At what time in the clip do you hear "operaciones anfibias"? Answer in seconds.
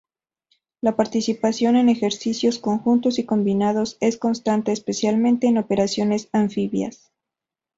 5.59-7.11